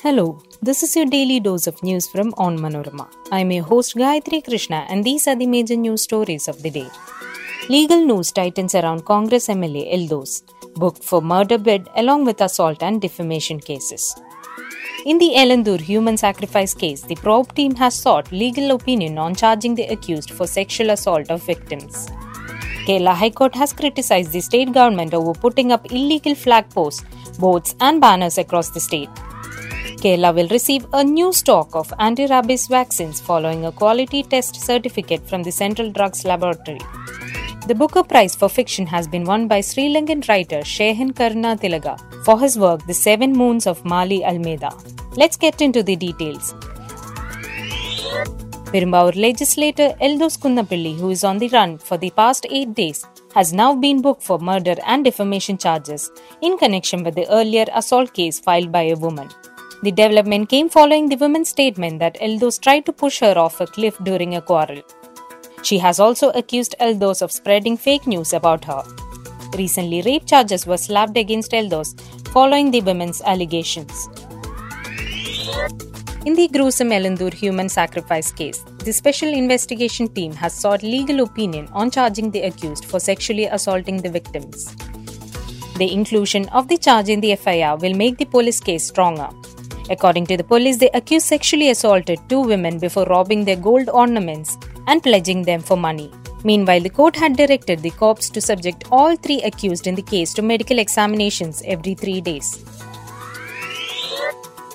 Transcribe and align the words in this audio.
Hello, 0.00 0.40
this 0.62 0.84
is 0.84 0.94
your 0.94 1.06
daily 1.06 1.40
dose 1.40 1.66
of 1.66 1.82
news 1.82 2.06
from 2.06 2.32
On 2.38 2.56
Manorama. 2.56 3.08
I'm 3.32 3.50
your 3.50 3.64
host 3.64 3.96
Gayatri 3.96 4.44
Krishna, 4.44 4.86
and 4.88 5.02
these 5.02 5.26
are 5.26 5.34
the 5.34 5.48
major 5.48 5.74
news 5.74 6.02
stories 6.02 6.46
of 6.46 6.62
the 6.62 6.70
day. 6.70 6.88
Legal 7.68 8.06
news 8.06 8.30
tightens 8.30 8.76
around 8.76 9.04
Congress 9.04 9.48
MLA 9.48 9.92
Eldos, 9.92 10.42
booked 10.76 11.02
for 11.02 11.20
murder 11.20 11.58
bid 11.58 11.88
along 11.96 12.26
with 12.26 12.40
assault 12.40 12.80
and 12.80 13.00
defamation 13.00 13.58
cases. 13.58 14.14
In 15.04 15.18
the 15.18 15.32
Elanthoor 15.34 15.80
human 15.80 16.16
sacrifice 16.16 16.74
case, 16.74 17.02
the 17.02 17.16
probe 17.16 17.52
team 17.56 17.74
has 17.74 17.96
sought 17.96 18.30
legal 18.30 18.70
opinion 18.70 19.18
on 19.18 19.34
charging 19.34 19.74
the 19.74 19.86
accused 19.86 20.30
for 20.30 20.46
sexual 20.46 20.90
assault 20.90 21.28
of 21.28 21.42
victims. 21.42 22.06
Kerala 22.86 23.14
High 23.14 23.30
Court 23.30 23.56
has 23.56 23.72
criticized 23.72 24.30
the 24.30 24.40
state 24.42 24.72
government 24.72 25.12
over 25.12 25.32
putting 25.32 25.72
up 25.72 25.90
illegal 25.90 26.36
flag 26.36 26.70
posts, 26.70 27.02
boards, 27.40 27.74
and 27.80 28.00
banners 28.00 28.38
across 28.38 28.70
the 28.70 28.78
state. 28.78 29.10
Kerala 30.02 30.32
will 30.34 30.48
receive 30.48 30.86
a 30.92 31.02
new 31.02 31.32
stock 31.32 31.74
of 31.74 31.92
anti 31.98 32.26
rabies 32.26 32.66
vaccines 32.68 33.20
following 33.20 33.64
a 33.66 33.72
quality 33.72 34.22
test 34.22 34.54
certificate 34.54 35.28
from 35.28 35.42
the 35.42 35.50
Central 35.50 35.90
Drugs 35.90 36.24
Laboratory. 36.24 36.78
The 37.66 37.74
Booker 37.74 38.04
Prize 38.04 38.36
for 38.36 38.48
Fiction 38.48 38.86
has 38.86 39.08
been 39.08 39.24
won 39.24 39.48
by 39.48 39.60
Sri 39.60 39.88
Lankan 39.94 40.26
writer 40.28 40.60
Shehan 40.60 41.10
Karunatilaka 41.12 42.24
for 42.24 42.38
his 42.40 42.56
work 42.58 42.86
The 42.86 42.94
Seven 42.94 43.32
Moons 43.32 43.66
of 43.66 43.82
Maali 43.82 44.22
Almeida. 44.22 44.70
Let's 45.16 45.36
get 45.36 45.60
into 45.60 45.82
the 45.82 45.96
details. 45.96 46.54
Perumbavoor 48.70 49.16
legislator 49.16 49.90
Eldos 50.00 50.38
Kunnapilli, 50.38 50.96
who 50.98 51.10
is 51.10 51.24
on 51.24 51.38
the 51.38 51.48
run 51.48 51.76
for 51.76 51.98
the 51.98 52.10
past 52.10 52.46
eight 52.50 52.74
days, 52.74 53.04
has 53.34 53.52
now 53.52 53.74
been 53.74 54.00
booked 54.00 54.22
for 54.22 54.38
murder 54.38 54.76
and 54.86 55.04
defamation 55.04 55.58
charges 55.58 56.10
in 56.40 56.56
connection 56.56 57.02
with 57.02 57.14
the 57.14 57.28
earlier 57.30 57.66
assault 57.74 58.12
case 58.14 58.38
filed 58.38 58.70
by 58.70 58.82
a 58.82 58.96
woman. 58.96 59.28
The 59.80 59.92
development 59.92 60.48
came 60.48 60.68
following 60.68 61.08
the 61.08 61.16
woman's 61.16 61.50
statement 61.50 62.00
that 62.00 62.20
Eldos 62.20 62.60
tried 62.60 62.84
to 62.86 62.92
push 62.92 63.20
her 63.20 63.38
off 63.38 63.60
a 63.60 63.66
cliff 63.66 63.96
during 64.02 64.34
a 64.34 64.42
quarrel. 64.42 64.82
She 65.62 65.78
has 65.78 66.00
also 66.00 66.30
accused 66.30 66.74
Eldos 66.80 67.22
of 67.22 67.30
spreading 67.30 67.76
fake 67.76 68.06
news 68.06 68.32
about 68.32 68.64
her. 68.64 68.82
Recently, 69.56 70.02
rape 70.02 70.26
charges 70.26 70.66
were 70.66 70.76
slapped 70.76 71.16
against 71.16 71.52
Eldos 71.52 71.98
following 72.28 72.72
the 72.72 72.80
women's 72.80 73.22
allegations. 73.22 74.08
In 76.26 76.34
the 76.34 76.48
gruesome 76.48 76.90
Elanthoor 76.90 77.32
human 77.32 77.68
sacrifice 77.68 78.32
case, 78.32 78.64
the 78.84 78.92
Special 78.92 79.28
Investigation 79.28 80.08
Team 80.08 80.32
has 80.32 80.54
sought 80.54 80.82
legal 80.82 81.20
opinion 81.20 81.68
on 81.72 81.92
charging 81.92 82.32
the 82.32 82.42
accused 82.42 82.84
for 82.84 82.98
sexually 82.98 83.46
assaulting 83.46 83.98
the 83.98 84.10
victims. 84.10 84.74
The 85.76 85.92
inclusion 85.92 86.48
of 86.48 86.66
the 86.66 86.76
charge 86.76 87.08
in 87.08 87.20
the 87.20 87.36
FIR 87.36 87.76
will 87.76 87.94
make 87.94 88.18
the 88.18 88.24
police 88.24 88.58
case 88.58 88.88
stronger. 88.88 89.30
According 89.90 90.26
to 90.26 90.36
the 90.36 90.44
police, 90.44 90.76
the 90.76 90.90
accused 90.94 91.26
sexually 91.26 91.70
assaulted 91.70 92.20
two 92.28 92.40
women 92.40 92.78
before 92.78 93.04
robbing 93.04 93.44
their 93.44 93.56
gold 93.56 93.88
ornaments 93.88 94.58
and 94.86 95.02
pledging 95.02 95.42
them 95.42 95.60
for 95.60 95.76
money. 95.76 96.10
Meanwhile, 96.44 96.80
the 96.80 96.90
court 96.90 97.16
had 97.16 97.36
directed 97.36 97.80
the 97.80 97.90
cops 97.90 98.30
to 98.30 98.40
subject 98.40 98.84
all 98.92 99.16
three 99.16 99.42
accused 99.42 99.86
in 99.86 99.94
the 99.94 100.02
case 100.02 100.32
to 100.34 100.42
medical 100.42 100.78
examinations 100.78 101.62
every 101.64 101.94
three 101.94 102.20
days. 102.20 102.64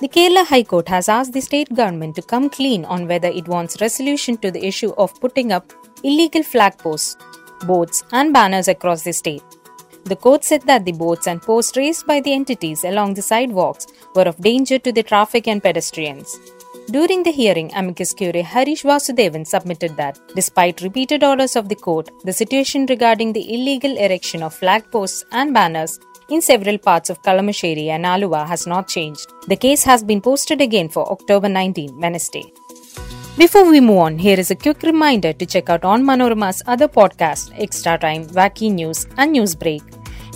The 0.00 0.08
Kerala 0.08 0.44
High 0.44 0.64
Court 0.64 0.88
has 0.88 1.08
asked 1.08 1.32
the 1.32 1.40
state 1.40 1.74
government 1.74 2.16
to 2.16 2.22
come 2.22 2.50
clean 2.50 2.84
on 2.84 3.06
whether 3.08 3.28
it 3.28 3.48
wants 3.48 3.80
resolution 3.80 4.36
to 4.38 4.50
the 4.50 4.62
issue 4.66 4.92
of 4.98 5.18
putting 5.20 5.52
up 5.52 5.72
illegal 6.02 6.42
flag 6.42 6.76
posts, 6.76 7.16
boards, 7.66 8.04
and 8.12 8.32
banners 8.32 8.68
across 8.68 9.04
the 9.04 9.12
state. 9.12 9.42
The 10.04 10.16
court 10.16 10.44
said 10.44 10.62
that 10.62 10.84
the 10.84 10.92
boards 10.92 11.26
and 11.26 11.40
posts 11.40 11.76
raised 11.76 12.06
by 12.06 12.20
the 12.20 12.32
entities 12.32 12.84
along 12.84 13.14
the 13.14 13.22
sidewalks 13.22 13.86
were 14.14 14.28
of 14.28 14.36
danger 14.36 14.78
to 14.78 14.92
the 14.92 15.02
traffic 15.02 15.48
and 15.48 15.62
pedestrians. 15.62 16.38
During 16.90 17.22
the 17.22 17.30
hearing, 17.30 17.70
amicus 17.74 18.12
curiae 18.12 18.42
Harish 18.42 18.82
Vasudevan 18.82 19.46
submitted 19.46 19.96
that, 19.96 20.18
despite 20.34 20.82
repeated 20.82 21.24
orders 21.24 21.56
of 21.56 21.70
the 21.70 21.74
court, 21.74 22.10
the 22.24 22.32
situation 22.32 22.84
regarding 22.86 23.32
the 23.32 23.54
illegal 23.54 23.96
erection 23.96 24.42
of 24.42 24.54
flag 24.54 24.90
posts 24.90 25.24
and 25.32 25.54
banners 25.54 25.98
in 26.28 26.42
several 26.42 26.76
parts 26.76 27.08
of 27.08 27.22
Kalamassery 27.22 27.88
and 27.88 28.04
Aluva 28.04 28.46
has 28.46 28.66
not 28.66 28.88
changed. 28.88 29.32
The 29.46 29.56
case 29.56 29.82
has 29.84 30.04
been 30.04 30.20
posted 30.20 30.60
again 30.60 30.90
for 30.90 31.10
October 31.10 31.48
19, 31.48 31.98
Wednesday. 31.98 32.52
Before 33.36 33.68
we 33.68 33.80
move 33.80 33.98
on, 33.98 34.18
here 34.18 34.38
is 34.38 34.50
a 34.50 34.54
quick 34.54 34.82
reminder 34.82 35.32
to 35.32 35.46
check 35.46 35.68
out 35.68 35.84
On 35.84 36.04
Manorama's 36.04 36.62
other 36.66 36.86
podcast, 36.86 37.52
Extra 37.58 37.98
Time, 37.98 38.26
Wacky 38.26 38.72
News, 38.72 39.06
and 39.16 39.32
News 39.32 39.54
Break. 39.54 39.82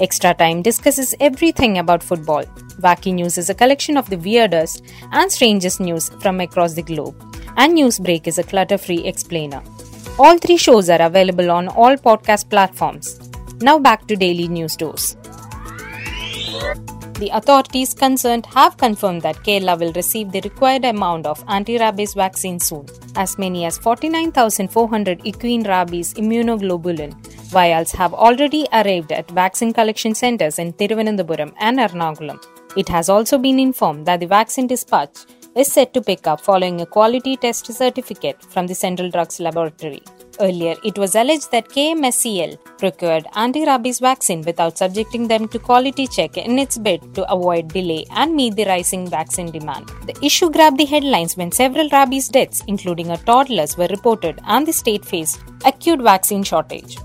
Extra 0.00 0.32
Time 0.32 0.62
discusses 0.62 1.12
everything 1.18 1.78
about 1.78 2.04
football. 2.04 2.44
Wacky 2.82 3.12
News 3.12 3.36
is 3.36 3.50
a 3.50 3.54
collection 3.54 3.96
of 3.96 4.08
the 4.08 4.16
weirdest 4.16 4.84
and 5.10 5.30
strangest 5.30 5.80
news 5.80 6.08
from 6.20 6.38
across 6.40 6.74
the 6.74 6.82
globe, 6.82 7.16
and 7.56 7.74
News 7.74 7.98
Break 7.98 8.28
is 8.28 8.38
a 8.38 8.44
clutter 8.44 8.78
free 8.78 9.04
explainer. 9.04 9.60
All 10.16 10.38
three 10.38 10.56
shows 10.56 10.88
are 10.88 11.02
available 11.02 11.50
on 11.50 11.66
all 11.66 11.96
podcast 11.96 12.48
platforms. 12.48 13.18
Now 13.60 13.80
back 13.80 14.06
to 14.06 14.14
daily 14.14 14.46
news 14.46 14.76
dose. 14.76 15.16
The 17.18 17.30
authorities 17.32 17.92
concerned 17.92 18.46
have 18.54 18.76
confirmed 18.76 19.22
that 19.22 19.42
Kerala 19.42 19.76
will 19.80 19.92
receive 19.94 20.30
the 20.30 20.40
required 20.42 20.84
amount 20.84 21.26
of 21.26 21.42
anti-rabies 21.48 22.14
vaccine 22.14 22.60
soon. 22.60 22.86
As 23.16 23.36
many 23.36 23.64
as 23.64 23.78
49,400 23.78 25.22
equine 25.24 25.64
rabies 25.64 26.14
immunoglobulin 26.14 27.16
vials 27.48 27.92
have 27.92 28.12
already 28.12 28.66
arrived 28.72 29.10
at 29.12 29.30
vaccine 29.30 29.72
collection 29.72 30.14
centers 30.14 30.58
in 30.58 30.72
Thiruvananthapuram 30.72 31.52
and 31.58 31.78
Ernakulam. 31.78 32.38
It 32.76 32.88
has 32.88 33.08
also 33.08 33.38
been 33.38 33.58
informed 33.58 34.06
that 34.06 34.20
the 34.20 34.26
vaccine 34.26 34.66
dispatch 34.66 35.24
is 35.56 35.72
set 35.72 35.92
to 35.94 36.00
pick 36.00 36.26
up 36.26 36.40
following 36.40 36.80
a 36.80 36.86
quality 36.86 37.36
test 37.36 37.66
certificate 37.66 38.42
from 38.42 38.66
the 38.66 38.74
Central 38.74 39.10
Drugs 39.10 39.40
Laboratory. 39.40 40.02
Earlier, 40.40 40.76
it 40.84 40.96
was 40.96 41.16
alleged 41.16 41.50
that 41.50 41.68
KMSCL 41.68 42.58
procured 42.78 43.26
anti-rabies 43.34 43.98
vaccine 43.98 44.42
without 44.42 44.78
subjecting 44.78 45.26
them 45.26 45.48
to 45.48 45.58
quality 45.58 46.06
check 46.06 46.36
in 46.36 46.60
its 46.60 46.78
bid 46.78 47.12
to 47.16 47.28
avoid 47.32 47.68
delay 47.68 48.04
and 48.12 48.36
meet 48.36 48.54
the 48.54 48.66
rising 48.66 49.08
vaccine 49.08 49.50
demand. 49.50 49.88
The 50.06 50.16
issue 50.22 50.50
grabbed 50.50 50.78
the 50.78 50.84
headlines 50.84 51.36
when 51.36 51.50
several 51.50 51.88
rabies 51.88 52.28
deaths, 52.28 52.62
including 52.68 53.10
a 53.10 53.16
toddler's, 53.16 53.76
were 53.76 53.88
reported 53.88 54.38
and 54.44 54.64
the 54.64 54.72
state 54.72 55.04
faced 55.04 55.40
acute 55.64 56.00
vaccine 56.00 56.44
shortage. 56.44 56.98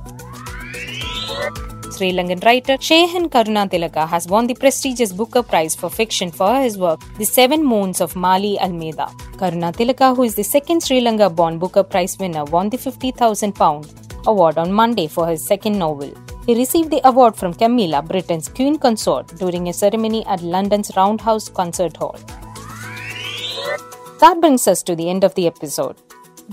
Sri 1.93 2.11
Lankan 2.17 2.43
writer 2.45 2.75
Shehan 2.87 3.25
Karunatilaka 3.33 4.07
has 4.07 4.27
won 4.27 4.47
the 4.47 4.55
prestigious 4.55 5.11
Booker 5.11 5.43
Prize 5.43 5.75
for 5.75 5.89
Fiction 5.89 6.31
for 6.31 6.53
his 6.61 6.77
work 6.77 7.01
The 7.17 7.25
Seven 7.25 7.63
Moons 7.63 8.01
of 8.01 8.13
Maali 8.15 8.57
Almeida. 8.57 9.07
Karunatilaka, 9.41 10.15
who 10.15 10.23
is 10.23 10.35
the 10.35 10.43
second 10.43 10.81
Sri 10.83 11.01
Lanka 11.01 11.29
born 11.29 11.59
Booker 11.59 11.83
Prize 11.83 12.17
winner, 12.19 12.45
won 12.45 12.69
the 12.69 12.77
£50,000 12.77 14.27
award 14.27 14.57
on 14.57 14.71
Monday 14.71 15.07
for 15.07 15.27
his 15.27 15.45
second 15.45 15.77
novel. 15.77 16.11
He 16.47 16.55
received 16.55 16.89
the 16.89 17.01
award 17.07 17.35
from 17.35 17.53
Camilla, 17.53 18.01
Britain's 18.01 18.49
Queen 18.49 18.77
Consort, 18.77 19.27
during 19.37 19.69
a 19.69 19.73
ceremony 19.73 20.25
at 20.25 20.41
London's 20.41 20.91
Roundhouse 20.97 21.47
Concert 21.49 21.95
Hall. 21.97 22.17
That 24.19 24.39
brings 24.41 24.67
us 24.67 24.81
to 24.83 24.95
the 24.95 25.09
end 25.09 25.23
of 25.23 25.35
the 25.35 25.47
episode. 25.47 25.97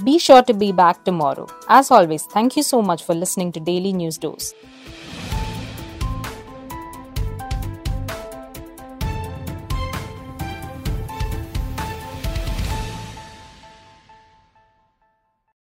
Be 0.04 0.18
sure 0.18 0.42
to 0.42 0.54
be 0.54 0.70
back 0.70 1.04
tomorrow. 1.04 1.46
As 1.68 1.90
always, 1.90 2.24
thank 2.24 2.56
you 2.56 2.62
so 2.62 2.80
much 2.82 3.04
for 3.04 3.14
listening 3.14 3.52
to 3.52 3.60
Daily 3.60 3.92
News 3.92 4.18
Dose. 4.18 4.54